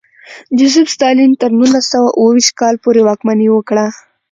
[0.57, 3.85] جوزېف ستالین تر نولس سوه اوه ویشت کال پورې واکمني وکړه.